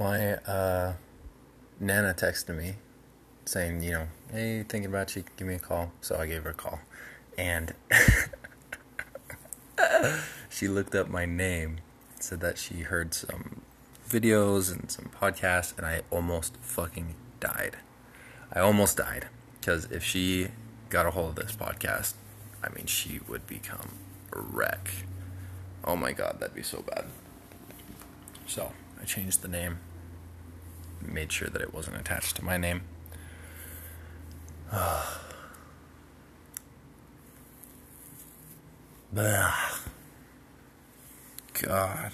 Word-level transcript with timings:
my 0.00 0.36
uh, 0.46 0.94
Nana 1.78 2.14
texted 2.14 2.56
me 2.56 2.76
saying, 3.44 3.82
you 3.82 3.92
know, 3.92 4.08
hey, 4.32 4.64
thinking 4.66 4.88
about 4.88 5.14
you, 5.14 5.24
give 5.36 5.46
me 5.46 5.56
a 5.56 5.58
call. 5.58 5.92
So 6.00 6.16
I 6.16 6.26
gave 6.26 6.44
her 6.44 6.50
a 6.50 6.54
call. 6.54 6.80
And 7.36 7.74
she 10.48 10.68
looked 10.68 10.94
up 10.94 11.10
my 11.10 11.26
name, 11.26 11.80
said 12.18 12.40
that 12.40 12.56
she 12.56 12.80
heard 12.80 13.12
some 13.12 13.60
videos 14.08 14.72
and 14.72 14.90
some 14.90 15.10
podcasts, 15.20 15.76
and 15.76 15.86
I 15.86 16.00
almost 16.10 16.56
fucking 16.62 17.14
died. 17.38 17.76
I 18.50 18.60
almost 18.60 18.96
died. 18.96 19.28
Because 19.60 19.84
if 19.90 20.02
she 20.02 20.48
got 20.88 21.04
a 21.04 21.10
hold 21.10 21.38
of 21.38 21.46
this 21.46 21.54
podcast, 21.54 22.14
I 22.64 22.70
mean, 22.70 22.86
she 22.86 23.20
would 23.28 23.46
become 23.46 23.90
a 24.32 24.40
wreck. 24.40 24.90
Oh 25.84 25.94
my 25.94 26.12
god, 26.12 26.38
that'd 26.40 26.54
be 26.54 26.62
so 26.62 26.80
bad. 26.80 27.04
So 28.46 28.72
I 28.98 29.04
changed 29.04 29.42
the 29.42 29.48
name, 29.48 29.78
made 31.02 31.32
sure 31.32 31.48
that 31.48 31.60
it 31.62 31.74
wasn't 31.74 31.96
attached 31.96 32.36
to 32.36 32.44
my 32.44 32.56
name. 32.56 32.82
God. 41.62 42.12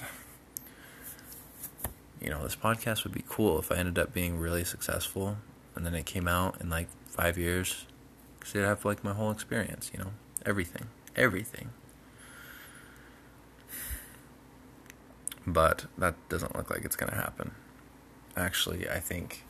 You 2.20 2.30
know, 2.30 2.42
this 2.42 2.56
podcast 2.56 3.04
would 3.04 3.12
be 3.12 3.24
cool 3.28 3.59
if 3.59 3.70
I 3.70 3.76
ended 3.76 3.98
up 3.98 4.12
being 4.12 4.38
really 4.38 4.64
successful 4.64 5.37
and 5.74 5.84
then 5.87 5.95
it 5.95 6.06
came 6.06 6.26
out 6.26 6.60
in 6.60 6.70
like 6.70 6.88
five 7.06 7.38
years. 7.38 7.87
Because 8.38 8.56
I'd 8.56 8.64
have 8.64 8.84
like 8.84 9.04
my 9.04 9.12
whole 9.12 9.30
experience, 9.30 9.90
you 9.92 9.98
know? 9.98 10.12
Everything. 10.45 10.87
Everything. 11.14 11.70
But 15.46 15.87
that 15.98 16.14
doesn't 16.28 16.56
look 16.56 16.70
like 16.70 16.84
it's 16.84 16.96
going 16.96 17.10
to 17.10 17.16
happen. 17.16 17.52
Actually, 18.36 18.88
I 18.88 19.00
think 19.00 19.45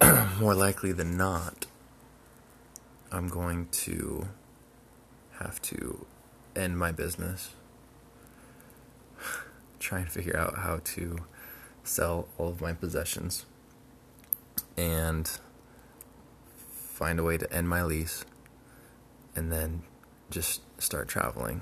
more 0.40 0.54
likely 0.54 0.92
than 0.92 1.16
not, 1.16 1.66
I'm 3.10 3.28
going 3.28 3.68
to 3.72 4.28
have 5.38 5.60
to 5.62 6.06
end 6.56 6.78
my 6.78 6.90
business. 6.90 7.50
Try 9.78 10.00
and 10.00 10.10
figure 10.10 10.36
out 10.36 10.58
how 10.58 10.80
to 10.84 11.18
sell 11.84 12.28
all 12.38 12.48
of 12.48 12.60
my 12.60 12.72
possessions 12.72 13.44
and 14.76 15.38
find 16.56 17.18
a 17.18 17.22
way 17.22 17.36
to 17.36 17.52
end 17.52 17.68
my 17.68 17.82
lease 17.82 18.24
and 19.34 19.52
then 19.52 19.82
just 20.30 20.62
start 20.78 21.08
traveling 21.08 21.60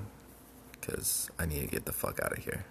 because 0.71 1.29
I 1.37 1.45
need 1.45 1.61
to 1.61 1.67
get 1.67 1.85
the 1.85 1.91
fuck 1.91 2.19
out 2.23 2.37
of 2.37 2.43
here. 2.43 2.65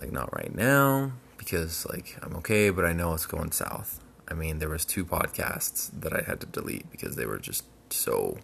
Like, 0.00 0.12
not 0.12 0.34
right 0.34 0.54
now 0.54 1.12
because, 1.36 1.86
like, 1.86 2.16
I'm 2.22 2.34
okay, 2.36 2.70
but 2.70 2.84
I 2.84 2.92
know 2.92 3.14
it's 3.14 3.26
going 3.26 3.52
south. 3.52 4.00
I 4.28 4.34
mean, 4.34 4.60
there 4.60 4.68
was 4.68 4.84
two 4.84 5.04
podcasts 5.04 5.90
that 6.00 6.12
I 6.12 6.22
had 6.22 6.40
to 6.40 6.46
delete 6.46 6.90
because 6.90 7.16
they 7.16 7.26
were 7.26 7.38
just 7.38 7.64
so 7.92 8.38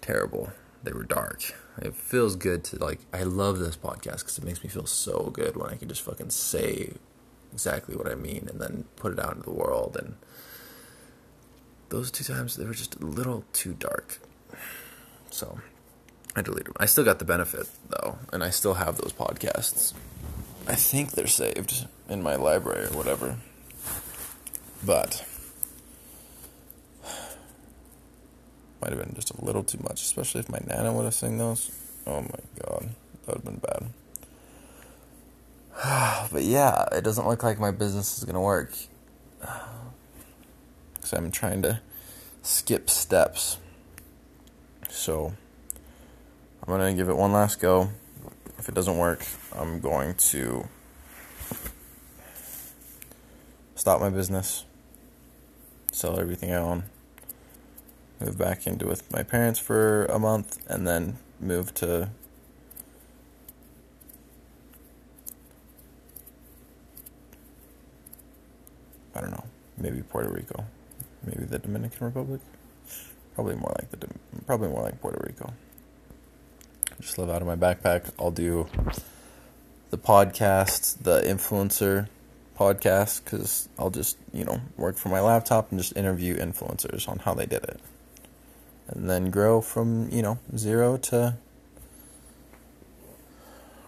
terrible. 0.00 0.52
They 0.82 0.92
were 0.92 1.04
dark. 1.04 1.54
It 1.82 1.94
feels 1.94 2.36
good 2.36 2.64
to 2.64 2.76
like. 2.76 3.00
I 3.12 3.24
love 3.24 3.58
this 3.58 3.76
podcast 3.76 4.20
because 4.20 4.38
it 4.38 4.44
makes 4.44 4.62
me 4.62 4.70
feel 4.70 4.86
so 4.86 5.30
good 5.32 5.56
when 5.56 5.70
I 5.70 5.76
can 5.76 5.88
just 5.88 6.02
fucking 6.02 6.30
say 6.30 6.92
exactly 7.52 7.96
what 7.96 8.08
I 8.08 8.14
mean 8.14 8.48
and 8.50 8.60
then 8.60 8.84
put 8.96 9.12
it 9.12 9.18
out 9.18 9.32
into 9.32 9.44
the 9.44 9.54
world. 9.54 9.96
And 10.00 10.14
those 11.88 12.10
two 12.10 12.24
times 12.24 12.56
they 12.56 12.64
were 12.64 12.74
just 12.74 12.94
a 12.96 13.04
little 13.04 13.44
too 13.52 13.74
dark. 13.74 14.20
So 15.30 15.58
I 16.36 16.42
deleted 16.42 16.66
them. 16.68 16.76
I 16.78 16.86
still 16.86 17.04
got 17.04 17.18
the 17.18 17.24
benefit 17.24 17.68
though, 17.88 18.18
and 18.32 18.42
I 18.42 18.50
still 18.50 18.74
have 18.74 18.98
those 18.98 19.12
podcasts. 19.12 19.92
I 20.66 20.74
think 20.74 21.12
they're 21.12 21.26
saved 21.26 21.86
in 22.08 22.22
my 22.22 22.36
library 22.36 22.86
or 22.86 22.96
whatever. 22.96 23.38
But 24.84 25.24
might 28.80 28.92
have 28.92 28.98
been 28.98 29.14
just 29.14 29.30
a 29.30 29.44
little 29.44 29.62
too 29.62 29.78
much, 29.82 30.02
especially 30.02 30.40
if 30.40 30.48
my 30.48 30.60
nana 30.66 30.92
would 30.92 31.04
have 31.04 31.14
sung 31.14 31.38
those. 31.38 31.70
Oh 32.06 32.22
my 32.22 32.40
god, 32.62 32.88
that 33.26 33.36
would 33.36 33.44
have 33.44 33.44
been 33.44 33.60
bad. 35.82 36.28
but 36.32 36.42
yeah, 36.42 36.86
it 36.92 37.04
doesn't 37.04 37.26
look 37.26 37.42
like 37.42 37.58
my 37.58 37.70
business 37.70 38.18
is 38.18 38.24
gonna 38.24 38.40
work. 38.40 38.72
Because 40.94 41.14
I'm 41.14 41.30
trying 41.30 41.62
to 41.62 41.80
skip 42.42 42.90
steps. 42.90 43.56
So 44.90 45.32
I'm 46.62 46.68
gonna 46.68 46.92
give 46.92 47.08
it 47.08 47.16
one 47.16 47.32
last 47.32 47.58
go. 47.58 47.88
If 48.60 48.68
it 48.68 48.74
doesn't 48.74 48.98
work, 48.98 49.24
I'm 49.56 49.80
going 49.80 50.16
to 50.16 50.68
stop 53.74 54.02
my 54.02 54.10
business, 54.10 54.66
sell 55.92 56.20
everything 56.20 56.52
I 56.52 56.56
own 56.56 56.84
move 58.20 58.36
back 58.36 58.66
into 58.66 58.86
with 58.86 59.10
my 59.10 59.22
parents 59.22 59.58
for 59.58 60.04
a 60.04 60.18
month, 60.18 60.58
and 60.68 60.86
then 60.86 61.16
move 61.40 61.72
to 61.76 62.10
I 69.14 69.22
don't 69.22 69.30
know, 69.30 69.44
maybe 69.78 70.02
Puerto 70.02 70.28
Rico, 70.28 70.66
maybe 71.24 71.44
the 71.44 71.58
Dominican 71.58 72.06
Republic. 72.06 72.42
Probably 73.34 73.54
more 73.54 73.74
like 73.78 73.90
the 73.90 74.06
probably 74.46 74.68
more 74.68 74.82
like 74.82 75.00
Puerto 75.00 75.24
Rico. 75.26 75.54
Just 77.00 77.18
live 77.18 77.30
out 77.30 77.42
of 77.42 77.48
my 77.48 77.56
backpack. 77.56 78.10
I'll 78.18 78.30
do 78.30 78.68
the 79.90 79.98
podcast, 79.98 81.02
the 81.02 81.22
influencer 81.22 82.08
podcast, 82.58 83.24
because 83.24 83.68
I'll 83.78 83.90
just 83.90 84.18
you 84.32 84.44
know 84.44 84.60
work 84.76 84.96
from 84.96 85.10
my 85.12 85.20
laptop 85.20 85.70
and 85.70 85.80
just 85.80 85.96
interview 85.96 86.36
influencers 86.36 87.08
on 87.08 87.20
how 87.20 87.34
they 87.34 87.46
did 87.46 87.64
it 87.64 87.80
and 88.90 89.08
then 89.08 89.30
grow 89.30 89.60
from, 89.60 90.10
you 90.10 90.20
know, 90.20 90.38
zero 90.56 90.96
to 90.96 91.36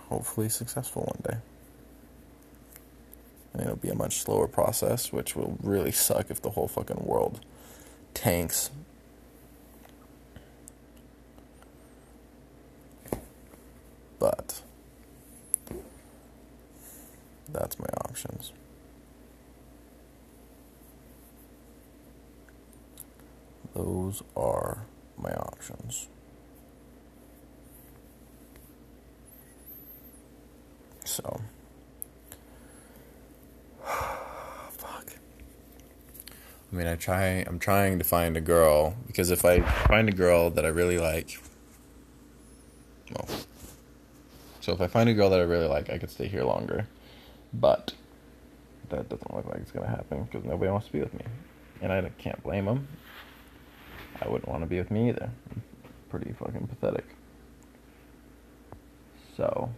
hopefully 0.09 0.49
successful 0.49 1.03
one 1.03 1.23
day. 1.29 1.41
And 3.53 3.63
it'll 3.63 3.77
be 3.77 3.89
a 3.89 3.95
much 3.95 4.19
slower 4.19 4.47
process, 4.47 5.13
which 5.13 5.35
will 5.35 5.59
really 5.63 5.93
suck 5.93 6.31
if 6.31 6.41
the 6.41 6.51
whole 6.51 6.69
fucking 6.69 7.05
world 7.05 7.45
tanks. 8.15 8.71
But 14.23 14.63
that's 17.49 17.77
my 17.81 17.89
options. 18.05 18.53
Those 23.75 24.23
are 24.37 24.87
my 25.19 25.33
options. 25.33 26.07
So, 31.05 31.41
fuck. 33.85 35.07
I 36.71 36.77
mean, 36.77 36.87
I 36.87 36.95
try. 36.95 37.45
I'm 37.45 37.59
trying 37.59 37.99
to 37.99 38.05
find 38.05 38.37
a 38.37 38.41
girl 38.41 38.95
because 39.09 39.33
if 39.33 39.45
I 39.45 39.63
find 39.89 40.09
a 40.09 40.13
girl 40.13 40.49
that 40.51 40.65
I 40.65 40.69
really 40.69 40.99
like, 40.99 41.41
well, 43.11 43.27
so 44.63 44.73
if 44.73 44.81
I 44.81 44.87
find 44.87 45.11
a 45.11 45.13
girl 45.13 45.29
that 45.31 45.41
I 45.41 45.43
really 45.43 45.67
like, 45.67 45.91
I 45.91 45.99
could 45.99 46.11
stay 46.11 46.27
here 46.27 46.45
longer. 46.45 46.87
But 47.53 47.93
that 48.89 49.11
doesn't 49.11 49.35
look 49.35 49.45
like 49.45 49.59
it's 49.59 49.73
gonna 49.73 49.87
happen 49.87 50.25
because 50.25 50.45
nobody 50.45 50.71
wants 50.71 50.87
to 50.87 50.93
be 50.93 51.01
with 51.01 51.13
me, 51.13 51.25
and 51.83 51.93
I 51.93 52.09
can't 52.17 52.43
blame 52.43 52.65
them. 52.65 52.89
I 54.23 54.29
wouldn't 54.29 54.49
want 54.49 54.63
to 54.63 54.67
be 54.67 54.79
with 54.79 54.91
me 54.91 55.11
either. 55.11 55.29
Pretty 56.09 56.33
fucking 56.33 56.67
pathetic. 56.69 57.05
So. 59.37 59.69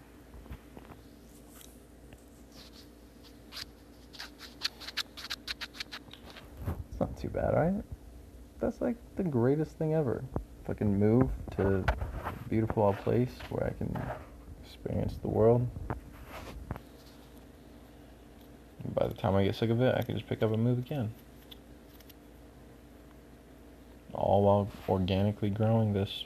It's 6.90 7.00
not 7.00 7.16
too 7.16 7.28
bad, 7.28 7.54
right? 7.54 7.82
That's 8.60 8.80
like 8.80 8.96
the 9.16 9.24
greatest 9.24 9.78
thing 9.78 9.94
ever. 9.94 10.22
Can 10.76 10.98
move 10.98 11.30
to 11.56 11.84
a 11.86 12.48
beautiful 12.48 12.92
place 13.04 13.30
where 13.50 13.66
I 13.66 13.70
can 13.78 13.96
experience 14.64 15.14
the 15.22 15.28
world. 15.28 15.68
And 18.82 18.94
by 18.94 19.06
the 19.06 19.14
time 19.14 19.34
I 19.34 19.44
get 19.44 19.54
sick 19.54 19.70
of 19.70 19.80
it, 19.80 19.94
I 19.96 20.02
can 20.02 20.16
just 20.16 20.28
pick 20.28 20.42
up 20.42 20.52
and 20.52 20.62
move 20.62 20.78
again 20.78 21.12
all 24.14 24.42
while 24.42 24.68
organically 24.88 25.50
growing 25.50 25.92
this, 25.92 26.24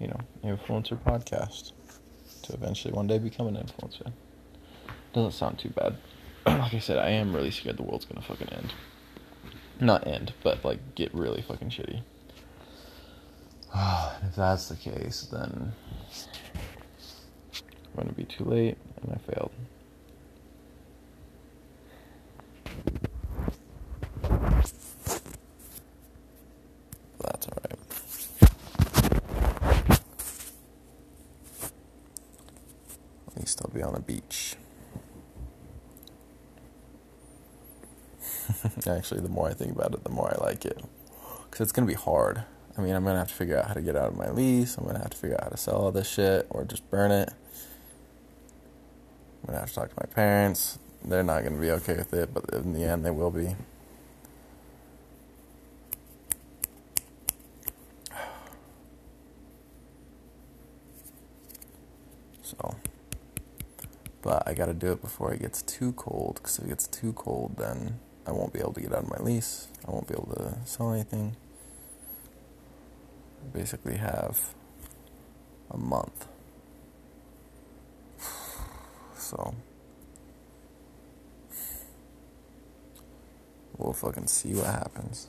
you 0.00 0.08
know, 0.08 0.20
influencer 0.44 0.98
podcast 0.98 1.72
to 2.42 2.52
eventually 2.52 2.92
one 2.92 3.06
day 3.06 3.18
become 3.18 3.46
an 3.46 3.56
influencer. 3.56 4.12
Doesn't 5.12 5.32
sound 5.32 5.58
too 5.58 5.70
bad. 5.70 5.96
like 6.46 6.74
I 6.74 6.78
said, 6.78 6.98
I 6.98 7.10
am 7.10 7.34
really 7.34 7.50
scared 7.50 7.76
the 7.76 7.82
world's 7.82 8.04
gonna 8.04 8.22
fucking 8.22 8.48
end. 8.48 8.72
Not 9.80 10.06
end, 10.06 10.32
but 10.42 10.64
like 10.64 10.94
get 10.94 11.14
really 11.14 11.42
fucking 11.42 11.70
shitty. 11.70 12.02
if 14.28 14.34
that's 14.34 14.68
the 14.68 14.76
case, 14.76 15.28
then 15.30 15.72
going 17.96 18.08
to 18.08 18.14
be 18.14 18.24
too 18.24 18.44
late, 18.44 18.76
and 19.02 19.12
I 19.12 19.18
failed. 19.18 19.50
That's 27.20 27.48
alright. 27.48 27.78
At 33.26 33.36
least 33.36 33.60
I'll 33.64 33.70
be 33.74 33.82
on 33.82 33.94
a 33.94 34.00
beach. 34.00 34.56
Actually, 38.86 39.20
the 39.20 39.28
more 39.28 39.48
I 39.48 39.54
think 39.54 39.72
about 39.72 39.94
it, 39.94 40.04
the 40.04 40.10
more 40.10 40.32
I 40.32 40.44
like 40.44 40.64
it. 40.64 40.82
Because 41.44 41.60
it's 41.60 41.72
going 41.72 41.86
to 41.86 41.92
be 41.92 41.98
hard. 41.98 42.44
I 42.76 42.80
mean, 42.80 42.94
I'm 42.94 43.02
going 43.02 43.14
to 43.14 43.18
have 43.18 43.28
to 43.28 43.34
figure 43.34 43.58
out 43.58 43.66
how 43.66 43.74
to 43.74 43.82
get 43.82 43.96
out 43.96 44.08
of 44.08 44.16
my 44.16 44.30
lease. 44.30 44.76
I'm 44.76 44.84
going 44.84 44.96
to 44.96 45.02
have 45.02 45.10
to 45.10 45.16
figure 45.16 45.36
out 45.36 45.44
how 45.44 45.50
to 45.50 45.56
sell 45.56 45.76
all 45.76 45.90
this 45.90 46.08
shit 46.08 46.46
or 46.50 46.64
just 46.64 46.88
burn 46.90 47.10
it. 47.10 47.32
I'm 49.48 49.54
going 49.54 49.56
to 49.56 49.60
have 49.60 49.70
to 49.70 49.74
talk 49.80 49.88
to 49.88 50.06
my 50.06 50.14
parents. 50.14 50.78
They're 51.02 51.22
not 51.22 51.40
going 51.40 51.54
to 51.54 51.60
be 51.60 51.70
okay 51.70 51.96
with 51.96 52.12
it, 52.12 52.34
but 52.34 52.50
in 52.52 52.74
the 52.74 52.84
end, 52.84 53.02
they 53.02 53.10
will 53.10 53.30
be. 53.30 53.56
So, 62.42 62.76
but 64.20 64.46
I 64.46 64.52
got 64.52 64.66
to 64.66 64.74
do 64.74 64.92
it 64.92 65.00
before 65.00 65.32
it 65.32 65.40
gets 65.40 65.62
too 65.62 65.92
cold. 65.92 66.40
Because 66.42 66.58
if 66.58 66.66
it 66.66 66.68
gets 66.68 66.86
too 66.86 67.14
cold, 67.14 67.56
then 67.56 68.00
I 68.26 68.32
won't 68.32 68.52
be 68.52 68.58
able 68.58 68.74
to 68.74 68.82
get 68.82 68.92
out 68.92 69.04
of 69.04 69.10
my 69.10 69.18
lease. 69.18 69.68
I 69.86 69.90
won't 69.90 70.08
be 70.08 70.14
able 70.14 70.34
to 70.36 70.58
sell 70.66 70.92
anything. 70.92 71.36
I 73.42 73.46
basically 73.56 73.96
have 73.96 74.54
a 75.70 75.78
month. 75.78 76.26
So 79.28 79.54
we'll 83.76 83.92
fucking 83.92 84.26
see 84.26 84.54
what 84.54 84.64
happens. 84.64 85.28